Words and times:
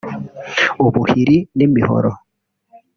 ubuhiri 0.85 1.37
n’imihoro 1.57 2.11